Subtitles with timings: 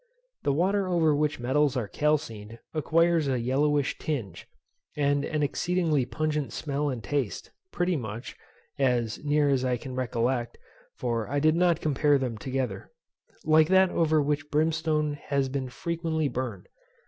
[0.41, 4.47] The water over which metals are calcined acquires a yellowish tinge,
[4.97, 8.35] and an exceedingly pungent smell and taste, pretty much
[8.79, 10.57] (as near as I can recollect,
[10.95, 12.89] for I did not compare them together)
[13.45, 16.67] like that over which brimstone has been frequently burned.